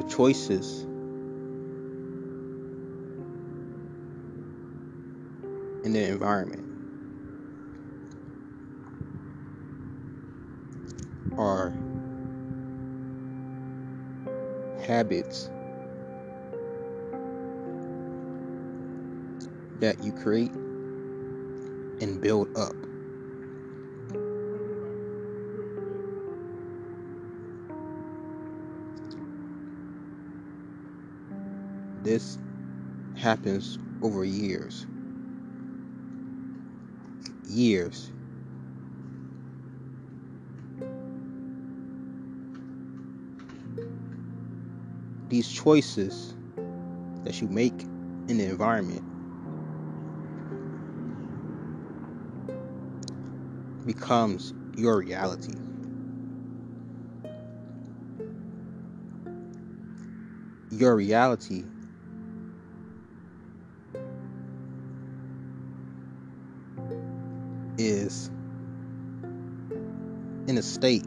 your 0.00 0.08
choices 0.08 0.86
in 5.84 5.92
the 5.92 6.08
environment 6.08 6.64
are 11.36 11.72
habits 14.86 15.50
that 19.80 20.02
you 20.02 20.12
create 20.12 20.52
and 22.00 22.20
build 22.20 22.48
up. 22.56 22.89
Happens 33.20 33.78
over 34.00 34.24
years. 34.24 34.86
Years. 37.44 38.10
These 45.28 45.48
choices 45.48 46.34
that 47.24 47.40
you 47.42 47.48
make 47.48 47.86
in 48.28 48.38
the 48.38 48.44
environment 48.44 49.04
becomes 53.84 54.54
your 54.76 54.96
reality. 54.98 55.54
Your 60.70 60.96
reality 60.96 61.66
is 67.80 68.30
in 70.46 70.58
a 70.58 70.62
state 70.62 71.06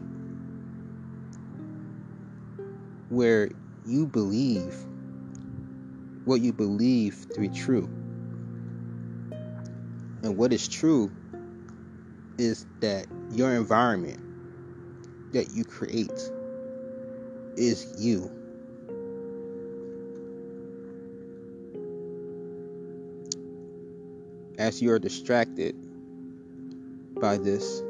where 3.08 3.48
you 3.84 4.06
believe 4.06 4.74
what 6.24 6.40
you 6.40 6.52
believe 6.52 7.26
to 7.32 7.40
be 7.40 7.48
true. 7.48 7.88
And 10.22 10.36
what 10.36 10.52
is 10.52 10.66
true 10.66 11.12
is 12.38 12.66
that 12.80 13.06
your 13.30 13.54
environment 13.54 14.20
that 15.32 15.50
you 15.52 15.64
create 15.64 16.10
is 17.56 17.86
you. 17.98 18.32
As 24.58 24.80
you 24.80 24.90
are 24.92 24.98
distracted 24.98 25.76
by 27.20 27.38
this 27.38 27.82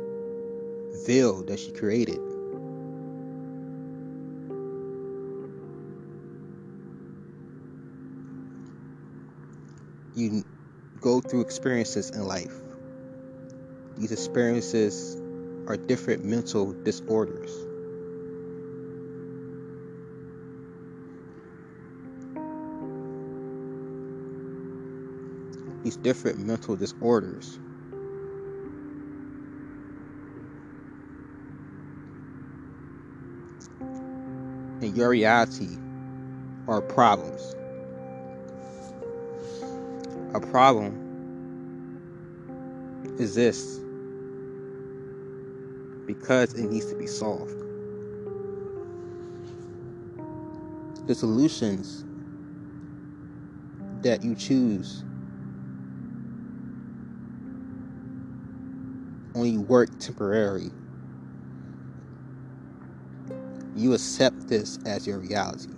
veil 1.07 1.45
that 1.45 1.59
she 1.59 1.73
created. 1.73 2.21
You 10.15 10.45
go 11.01 11.21
through 11.21 11.41
experiences 11.41 12.11
in 12.11 12.27
life. 12.27 12.55
These 13.97 14.12
experiences 14.12 15.21
are 15.67 15.77
different 15.77 16.25
mental 16.25 16.73
disorders. 16.85 17.51
These 25.83 25.97
different 25.99 26.39
mental 26.39 26.77
disorders 26.77 27.59
your 34.94 35.15
are 36.69 36.81
problems. 36.81 37.55
A 40.34 40.41
problem 40.41 41.00
exists 43.19 43.81
because 46.06 46.55
it 46.55 46.71
needs 46.71 46.87
to 46.87 46.97
be 46.97 47.06
solved. 47.06 47.55
The 51.06 51.15
solutions 51.15 52.05
that 54.03 54.22
you 54.22 54.34
choose 54.34 55.05
only 59.34 59.59
work 59.59 59.99
temporarily 59.99 60.71
you 63.75 63.93
accept 63.93 64.47
this 64.47 64.79
as 64.87 65.07
your 65.07 65.19
reality. 65.19 65.69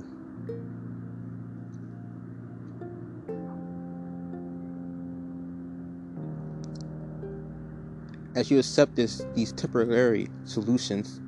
As 8.35 8.51
you 8.51 8.59
accept 8.59 8.97
this, 8.97 9.25
these 9.35 9.53
temporary 9.53 10.29
solutions, 10.45 11.21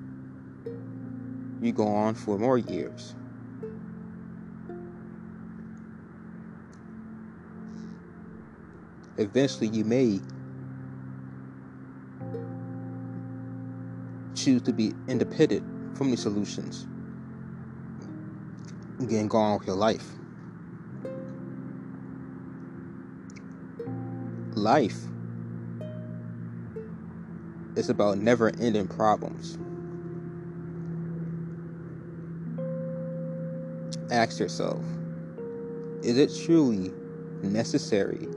you 1.63 1.73
go 1.73 1.87
on 1.87 2.15
for 2.15 2.39
more 2.39 2.59
years. 2.59 3.15
Eventually, 9.17 9.69
you 9.69 9.85
may 9.85 10.21
choose 14.35 14.63
to 14.63 14.73
be 14.73 14.95
independent 15.09 15.78
from 15.95 16.11
these 16.11 16.23
solutions. 16.23 16.87
Again, 19.01 19.29
go 19.29 19.39
on 19.39 19.59
with 19.59 19.67
your 19.67 19.77
life. 19.77 20.07
Life 24.55 24.99
is 27.77 27.89
about 27.89 28.19
never 28.19 28.51
ending 28.61 28.89
problems. 28.89 29.57
Ask 34.11 34.41
yourself 34.41 34.85
is 36.03 36.17
it 36.17 36.31
truly 36.45 36.93
necessary 37.43 38.29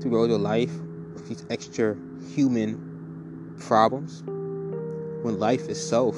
to 0.00 0.08
go 0.08 0.26
to 0.26 0.36
life 0.36 0.72
with 1.14 1.28
these 1.28 1.44
extra 1.50 1.96
human 2.34 3.56
problems 3.58 4.22
when 5.22 5.38
life 5.38 5.68
itself 5.68 6.16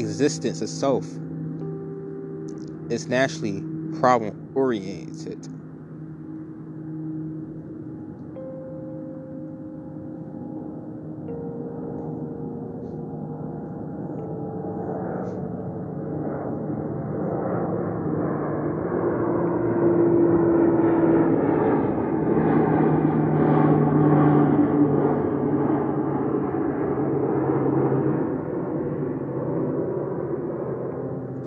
existence 0.00 0.62
itself 0.62 1.04
is 2.90 3.08
naturally 3.08 3.62
problem 4.00 4.34
oriented. 4.54 5.46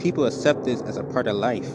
People 0.04 0.26
accept 0.26 0.66
this 0.66 0.82
as 0.82 0.98
a 0.98 1.04
part 1.04 1.28
of 1.28 1.38
life. 1.38 1.72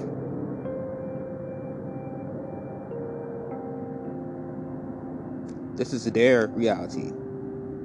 This 5.76 5.94
is 5.94 6.04
their 6.04 6.48
reality. 6.48 7.08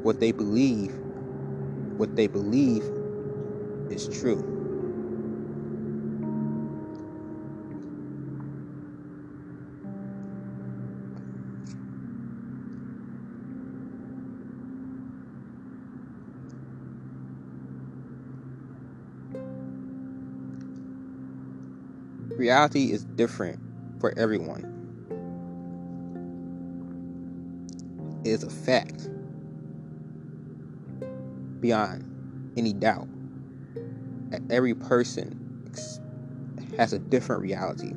What 0.04 0.20
they 0.20 0.34
believe, 0.34 0.94
what 1.96 2.18
they 2.18 2.28
believe 2.28 2.84
is 3.90 4.10
true. 4.10 4.53
Reality 22.44 22.92
is 22.92 23.06
different 23.06 23.58
for 24.02 24.14
everyone. 24.18 24.70
It 28.26 28.32
is 28.32 28.44
a 28.44 28.50
fact 28.50 29.08
beyond 31.62 32.04
any 32.58 32.74
doubt 32.74 33.08
every 34.50 34.74
person 34.74 35.40
has 36.78 36.92
a 36.92 37.00
different 37.00 37.42
reality. 37.42 37.94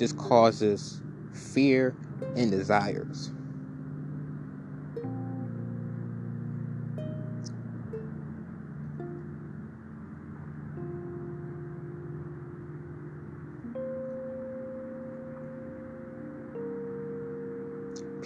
Just 0.00 0.16
causes 0.16 1.02
fear 1.32 1.94
and 2.34 2.50
desires. 2.50 3.30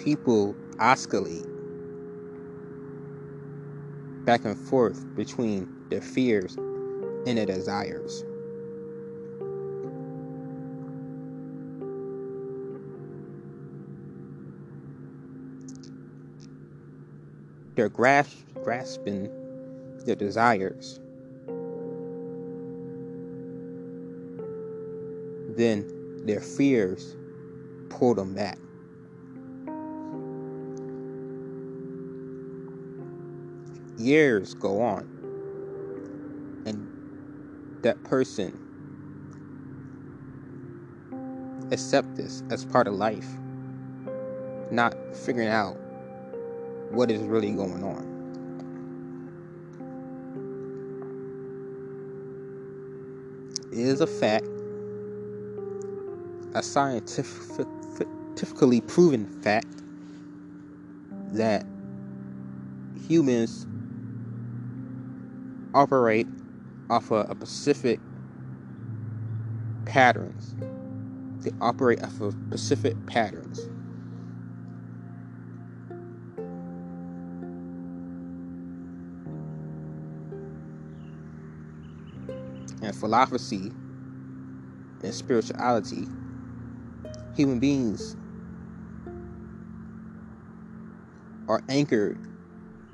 people 0.05 0.55
oscillate 0.79 1.45
back 4.23 4.45
and 4.45 4.57
forth 4.57 5.03
between 5.15 5.67
their 5.89 5.99
fears 6.01 6.55
and 7.25 7.37
their 7.39 7.45
desires. 7.47 8.24
They're 17.75 17.89
grasp, 17.89 18.37
grasping 18.63 19.29
their 20.05 20.15
desires. 20.15 20.99
Then 25.57 25.87
their 26.25 26.41
fears 26.41 27.15
pull 27.89 28.15
them 28.15 28.33
back. 28.33 28.57
years 33.97 34.53
go 34.55 34.81
on 34.81 35.03
and 36.65 36.87
that 37.81 38.03
person 38.03 38.59
accept 41.71 42.15
this 42.15 42.43
as 42.49 42.65
part 42.65 42.87
of 42.87 42.93
life 42.93 43.27
not 44.71 44.95
figuring 45.15 45.47
out 45.47 45.77
what 46.91 47.11
is 47.11 47.21
really 47.23 47.51
going 47.51 47.83
on 47.83 48.15
it 53.71 53.79
is 53.79 54.01
a 54.01 54.07
fact 54.07 54.45
a 56.53 56.61
scientifically 56.63 58.81
proven 58.81 59.25
fact 59.41 59.81
that 61.33 61.65
humans 63.07 63.65
operate 65.73 66.27
off 66.89 67.11
of 67.11 67.41
a 67.41 67.45
specific 67.45 67.99
patterns. 69.85 70.55
They 71.43 71.51
operate 71.61 72.03
off 72.03 72.19
of 72.21 72.33
specific 72.47 73.05
patterns. 73.05 73.59
And 82.85 82.95
philosophy 82.95 83.73
and 85.01 85.11
spirituality, 85.11 86.07
human 87.35 87.59
beings 87.59 88.15
are 91.47 91.63
anchored 91.67 92.19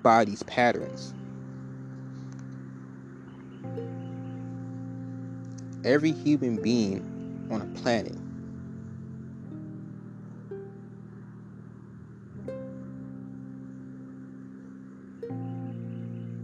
by 0.02 0.24
these 0.24 0.44
patterns. 0.44 1.14
every 5.84 6.12
human 6.12 6.62
being 6.62 7.48
on 7.50 7.62
a 7.62 7.66
planet 7.66 8.16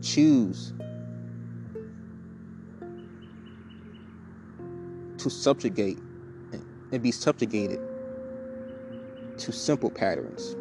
choose 0.01 0.73
to 5.29 5.35
subjugate 5.35 5.99
and 6.91 7.03
be 7.03 7.11
subjugated 7.11 7.79
to 9.37 9.51
simple 9.51 9.89
patterns. 9.89 10.55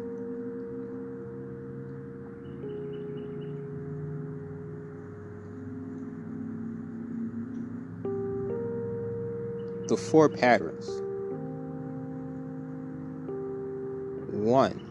the 9.87 9.95
four 9.95 10.27
patterns. 10.27 10.85
One, 14.33 14.81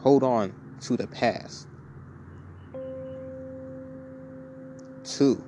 hold 0.00 0.24
on 0.24 0.52
to 0.80 0.96
the 0.96 1.06
past. 1.06 1.68
Two, 5.04 5.47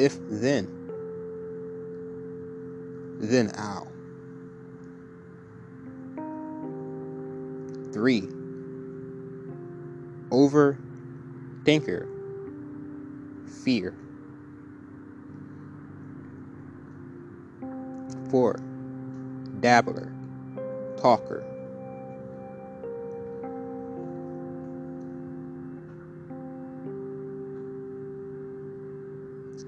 if 0.00 0.18
then, 0.30 0.66
then 3.18 3.52
I'll. 3.54 3.92
Three, 7.92 8.30
overthinker, 10.30 12.06
fear. 13.62 13.94
Four, 18.30 18.58
dabbler, 19.60 20.14
talker. 20.96 21.49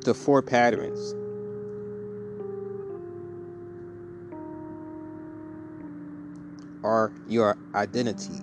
The 0.05 0.15
four 0.15 0.43
patterns. 0.43 1.15
Are 6.83 7.13
your 7.27 7.57
identity. 7.75 8.43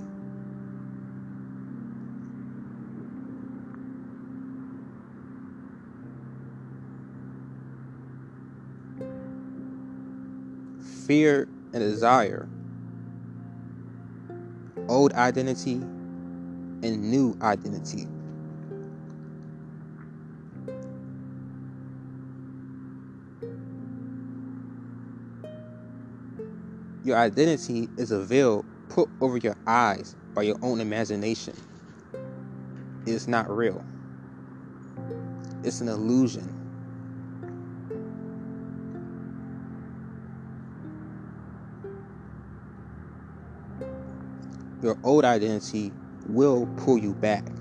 fear 11.09 11.47
and 11.73 11.81
desire, 11.81 12.47
old 14.87 15.11
identity 15.13 15.81
and 16.83 17.09
new 17.09 17.35
identity. 17.41 18.07
Your 27.03 27.17
identity 27.17 27.89
is 27.97 28.11
a 28.11 28.19
veil 28.19 28.65
put 28.89 29.09
over 29.21 29.37
your 29.37 29.55
eyes 29.65 30.15
by 30.33 30.43
your 30.43 30.57
own 30.61 30.81
imagination. 30.81 31.55
It 33.05 33.11
is 33.11 33.27
not 33.27 33.49
real. 33.49 33.85
It's 35.63 35.81
an 35.81 35.87
illusion. 35.87 36.59
your 44.81 44.97
old 45.03 45.25
identity 45.25 45.91
will 46.25 46.65
pull 46.77 46.97
you 46.97 47.13
back. 47.13 47.58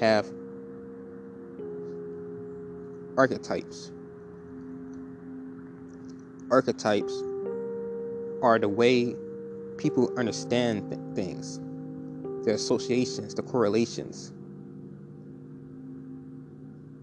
Have 0.00 0.30
archetypes. 3.16 3.90
Archetypes 6.50 7.12
are 8.42 8.58
the 8.58 8.68
way 8.68 9.14
people 9.76 10.12
understand 10.16 11.14
things, 11.14 11.58
the 12.44 12.54
associations, 12.54 13.34
the 13.34 13.42
correlations 13.42 14.32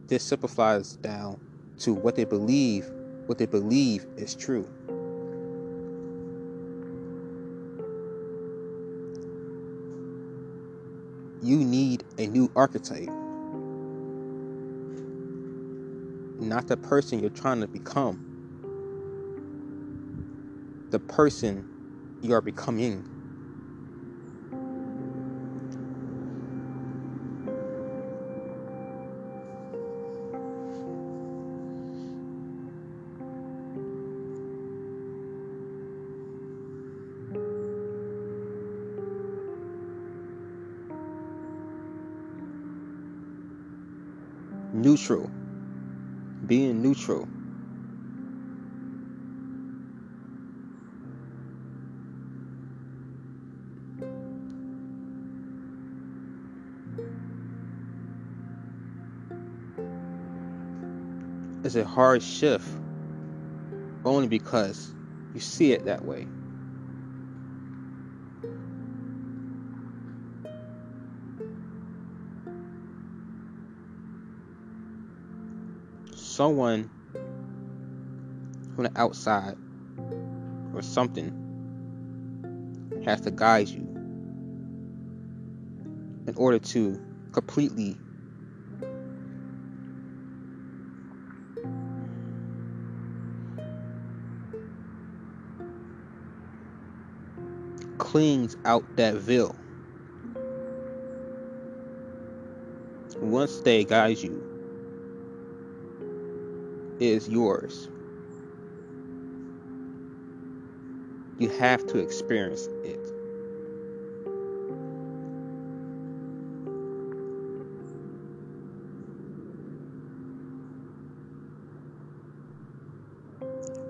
this 0.07 0.23
simplifies 0.23 0.97
down 0.97 1.39
to 1.79 1.93
what 1.93 2.15
they 2.15 2.25
believe 2.25 2.89
what 3.25 3.39
they 3.39 3.47
believe 3.47 4.05
is 4.17 4.35
true. 4.35 4.69
You 11.41 11.57
need 11.57 11.84
a 12.19 12.27
new 12.27 12.51
archetype, 12.55 13.09
not 16.39 16.67
the 16.67 16.77
person 16.77 17.19
you're 17.19 17.29
trying 17.29 17.61
to 17.61 17.67
become, 17.67 18.19
the 20.91 20.99
person 20.99 21.65
you 22.21 22.33
are 22.33 22.41
becoming. 22.41 23.05
Neutral, 44.85 45.31
being 46.45 46.83
neutral. 46.83 47.27
It's 61.63 61.75
a 61.75 61.83
hard 61.83 62.21
shift 62.21 62.69
only 64.05 64.27
because 64.27 64.93
you 65.33 65.39
see 65.39 65.71
it 65.73 65.85
that 65.85 66.05
way. 66.05 66.27
Someone 76.35 76.89
from 78.73 78.83
the 78.83 78.91
outside 78.97 79.55
or 80.73 80.81
something 80.81 81.31
has 83.05 83.21
to 83.21 83.31
guide 83.31 83.69
you 83.69 83.87
in 86.27 86.33
order 86.35 86.59
to 86.59 87.01
completely 87.31 88.01
cleans 97.97 98.57
out 98.65 98.97
that 98.97 99.13
veil. 99.15 99.57
Once 103.21 103.61
they 103.61 103.85
guide 103.85 104.17
you, 104.17 104.54
is 106.99 107.27
yours. 107.29 107.89
You 111.37 111.49
have 111.49 111.85
to 111.87 111.99
experience 111.99 112.67
it. 112.83 112.99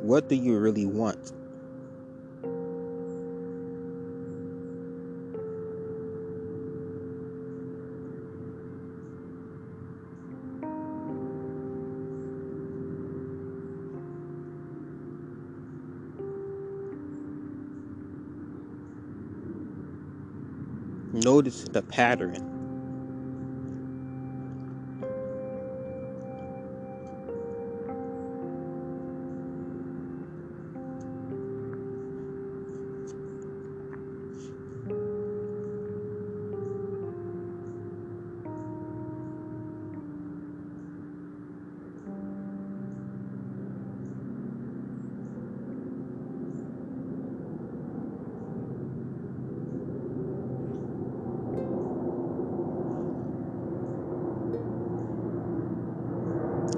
What 0.01 0.29
do 0.29 0.35
you 0.35 0.57
really 0.57 0.85
want? 0.85 1.31
Notice 21.45 21.65
the 21.65 21.83
pattern. 21.83 22.44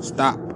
Stop. 0.08 0.47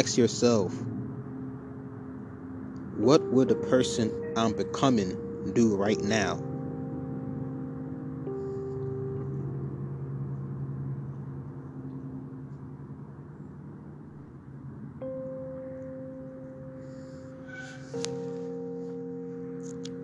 Ask 0.00 0.16
yourself 0.16 0.72
what 2.96 3.22
would 3.32 3.48
the 3.48 3.54
person 3.54 4.10
I'm 4.34 4.54
becoming 4.54 5.52
do 5.52 5.76
right 5.76 6.00
now? 6.00 6.36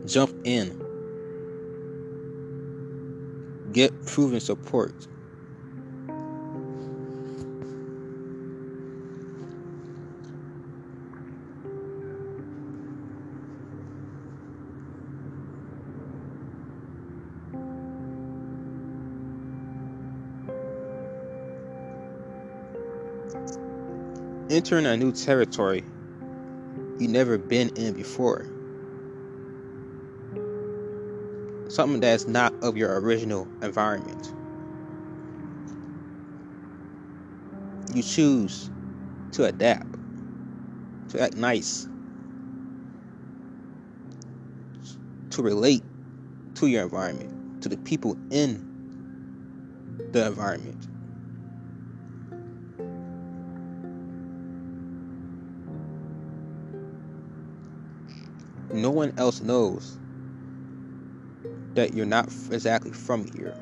Jump 0.05 0.33
in. 0.45 0.77
Get 3.73 4.05
proven 4.05 4.41
support. 4.41 5.07
Entering 24.57 24.87
a 24.87 24.97
new 24.97 25.13
territory 25.13 25.85
you've 26.99 27.11
never 27.11 27.37
been 27.37 27.69
in 27.77 27.93
before. 27.93 28.47
Something 31.69 32.01
that's 32.01 32.27
not 32.27 32.55
of 32.63 32.75
your 32.75 32.99
original 32.99 33.47
environment. 33.61 34.33
You 37.95 38.03
choose 38.03 38.71
to 39.33 39.45
adapt, 39.45 39.95
to 41.11 41.21
act 41.21 41.37
nice, 41.37 41.87
to 45.29 45.43
relate 45.43 45.83
to 46.55 46.67
your 46.67 46.85
environment, 46.85 47.61
to 47.61 47.69
the 47.69 47.77
people 47.77 48.17
in 48.31 48.65
the 50.13 50.29
environment. 50.29 50.89
No 58.83 58.91
one 58.91 59.13
else 59.17 59.41
knows 59.41 59.99
that 61.75 61.95
you're 61.95 62.07
not 62.07 62.33
exactly 62.51 62.93
from 62.93 63.27
here. 63.35 63.55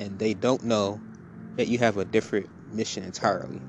And 0.00 0.18
they 0.18 0.34
don't 0.34 0.64
know 0.64 1.00
that 1.56 1.68
you 1.68 1.78
have 1.78 1.96
a 1.96 2.04
different 2.04 2.48
mission 2.68 3.04
entirely. 3.04 3.62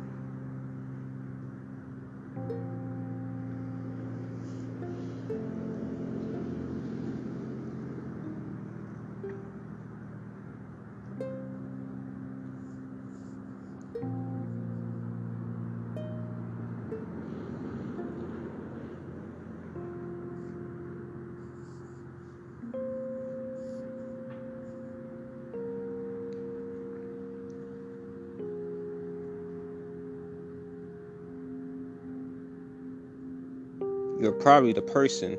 You're 34.24 34.32
probably 34.32 34.72
the 34.72 34.82
person 34.82 35.38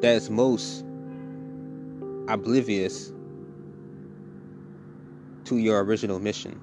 that 0.00 0.14
is 0.14 0.30
most 0.30 0.82
oblivious 2.28 3.12
to 5.44 5.58
your 5.58 5.84
original 5.84 6.18
mission. 6.18 6.58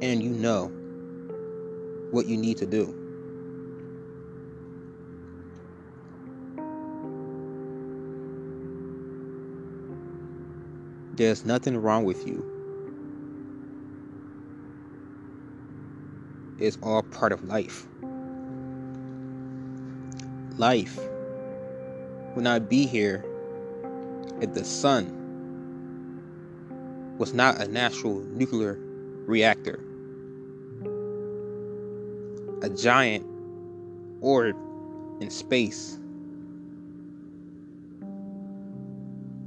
And 0.00 0.22
you 0.22 0.30
know 0.30 0.68
what 2.12 2.26
you 2.26 2.36
need 2.36 2.58
to 2.58 2.66
do. 2.66 2.94
There's 11.16 11.44
nothing 11.44 11.76
wrong 11.76 12.04
with 12.04 12.24
you. 12.24 12.59
Is 16.60 16.78
all 16.82 17.02
part 17.02 17.32
of 17.32 17.42
life. 17.44 17.86
Life 20.58 20.98
would 22.34 22.44
not 22.44 22.68
be 22.68 22.86
here 22.86 23.24
if 24.40 24.54
the 24.54 24.64
sun 24.64 25.16
was 27.18 27.34
not 27.34 27.60
a 27.60 27.68
natural 27.68 28.20
nuclear 28.20 28.78
reactor, 29.26 29.80
a 32.62 32.68
giant 32.70 33.26
orb 34.20 34.56
in 35.20 35.30
space 35.30 35.98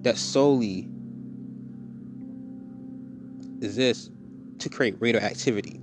that 0.04 0.18
solely 0.18 0.88
exists 3.62 4.10
to 4.60 4.70
create 4.70 4.96
radioactivity. 5.00 5.80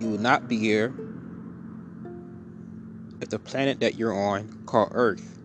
You 0.00 0.10
would 0.10 0.20
not 0.20 0.48
be 0.48 0.56
here 0.56 0.94
if 3.20 3.28
the 3.30 3.38
planet 3.38 3.80
that 3.80 3.96
you're 3.96 4.14
on, 4.14 4.48
called 4.66 4.90
Earth, 4.92 5.40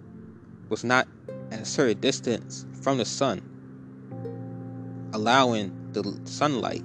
was 0.69 0.83
not 0.83 1.07
at 1.51 1.61
a 1.61 1.65
certain 1.65 1.99
distance 1.99 2.65
from 2.81 2.97
the 2.97 3.05
sun, 3.05 3.41
allowing 5.13 5.71
the 5.93 6.19
sunlight 6.25 6.83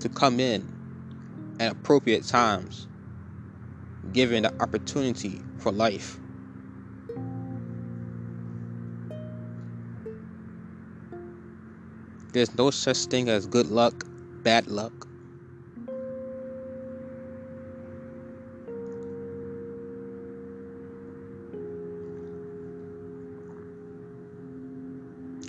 to 0.00 0.08
come 0.08 0.40
in 0.40 0.66
at 1.60 1.72
appropriate 1.72 2.26
times, 2.26 2.88
given 4.12 4.44
the 4.44 4.62
opportunity 4.62 5.44
for 5.58 5.70
life. 5.70 6.18
There's 12.32 12.54
no 12.56 12.70
such 12.70 12.96
thing 13.06 13.28
as 13.28 13.46
good 13.46 13.66
luck, 13.66 14.04
bad 14.42 14.66
luck. 14.66 15.11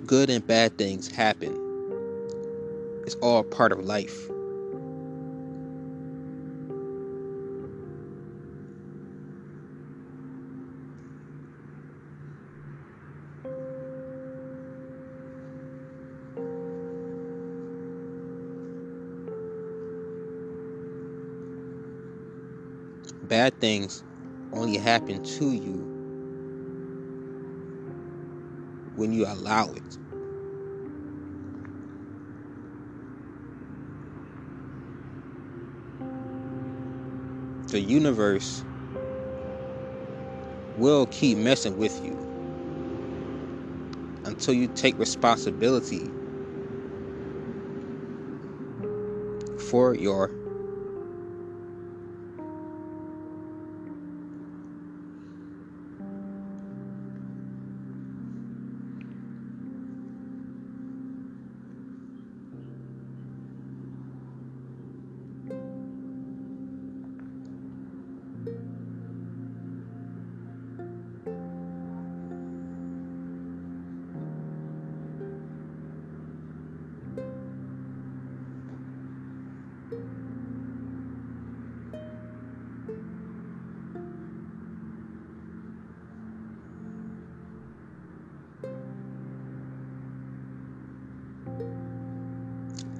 Good 0.05 0.29
and 0.29 0.45
bad 0.45 0.77
things 0.77 1.09
happen. 1.09 1.55
It's 3.05 3.15
all 3.15 3.43
part 3.43 3.71
of 3.71 3.79
life. 3.79 4.27
Bad 23.23 23.59
things 23.59 24.03
only 24.51 24.77
happen 24.77 25.23
to 25.23 25.51
you 25.53 25.82
when 29.03 29.11
you 29.11 29.25
allow 29.27 29.69
it. 29.73 29.97
The 37.67 37.81
universe 37.81 38.63
will 40.77 41.05
keep 41.07 41.37
messing 41.37 41.75
with 41.75 41.93
you 42.01 42.17
until 44.23 44.53
you 44.53 44.69
take 44.73 44.97
responsibility 44.97 46.09
for 49.57 49.95
your 49.95 50.31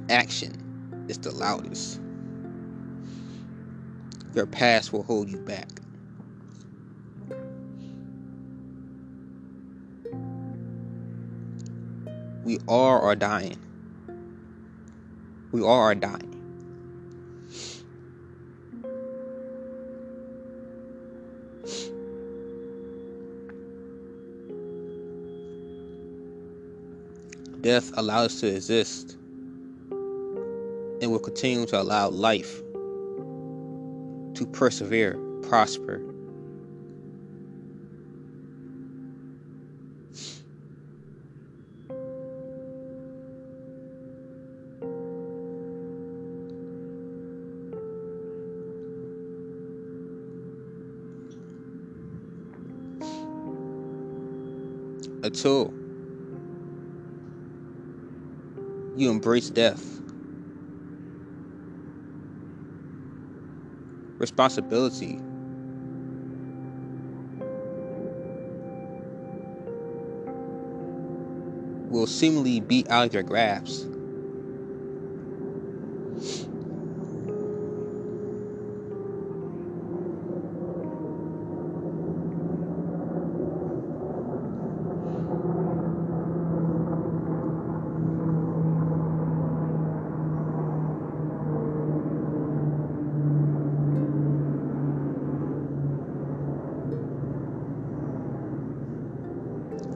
action 0.09 1.05
is 1.07 1.17
the 1.17 1.31
loudest. 1.31 2.01
Your 4.33 4.45
past 4.45 4.91
will 4.91 5.03
hold 5.03 5.29
you 5.29 5.37
back. 5.37 5.69
We 12.43 12.57
all 12.67 13.01
are 13.01 13.15
dying. 13.15 13.57
We 15.51 15.61
all 15.61 15.79
are 15.79 15.95
dying. 15.95 16.29
Death 27.61 27.91
allows 27.95 28.33
us 28.33 28.39
to 28.41 28.47
exist 28.47 29.17
and 31.03 31.11
will 31.11 31.19
continue 31.19 31.65
to 31.65 31.81
allow 31.81 32.07
life 32.07 32.61
to 34.35 34.49
persevere, 34.53 35.17
prosper. 35.41 36.01
A 55.21 55.29
tool. 55.29 55.73
You 58.95 59.09
embrace 59.09 59.49
death. 59.49 59.92
Responsibility. 64.23 65.19
Will 71.89 72.07
seemingly 72.07 72.61
be 72.61 72.85
out 72.89 73.07
of 73.07 73.13
your 73.13 73.23
grasp. 73.23 73.92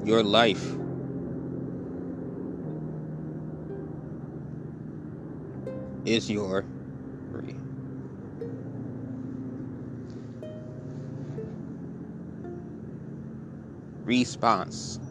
Your 0.07 0.23
life. 0.23 0.63
Is 6.05 6.31
your 6.31 6.63
free. 7.29 7.55
response, 14.05 15.01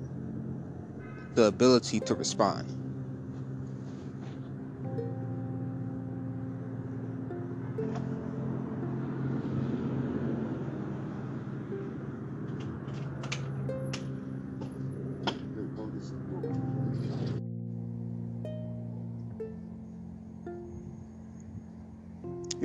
the 1.34 1.44
ability 1.44 2.00
to 2.00 2.14
respond. 2.14 2.85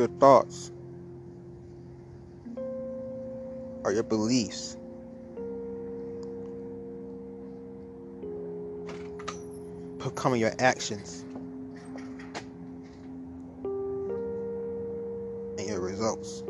Your 0.01 0.09
thoughts 0.17 0.71
are 3.85 3.93
your 3.93 4.01
beliefs. 4.01 4.75
Becoming 9.99 10.41
your 10.41 10.55
actions 10.57 11.23
and 15.59 15.67
your 15.67 15.79
results. 15.79 16.41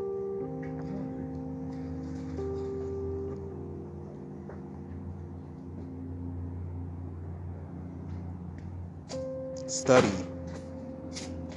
Study, 9.67 10.09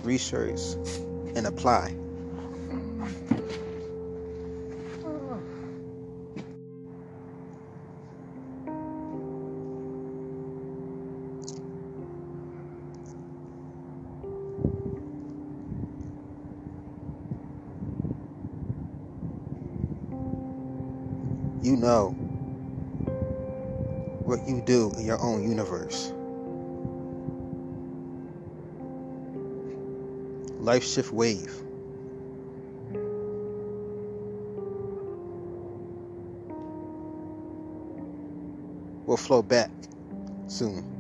research, 0.03 0.59
and 1.37 1.47
apply. 1.47 1.97
You 21.63 21.77
know 21.77 22.11
what 24.25 24.49
you 24.49 24.63
do 24.67 24.93
in 24.99 25.07
your 25.07 25.21
own 25.21 25.49
universe. 25.49 26.14
Life 30.65 30.87
shift 30.87 31.13
wave. 31.13 31.63
We'll 39.05 39.19
flow 39.19 39.43
back 39.43 39.71
soon. 40.47 40.94